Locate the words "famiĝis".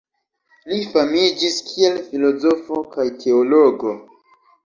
0.93-1.59